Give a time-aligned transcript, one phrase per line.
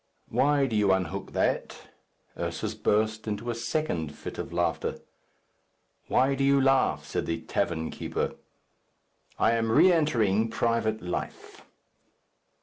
[0.29, 1.89] "Why do you unhook that?"
[2.35, 4.97] Ursus burst into a second fit of laughter.
[6.07, 8.33] "Why do you laugh?" said the tavern keeper.
[9.37, 11.61] "I am re entering private life."